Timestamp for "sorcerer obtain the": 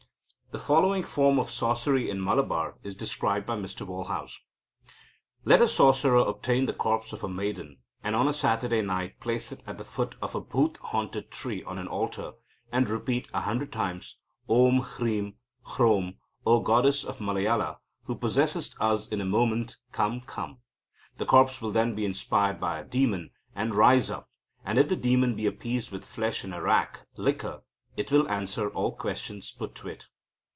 5.69-6.73